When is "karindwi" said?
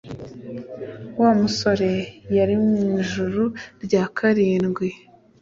4.17-4.87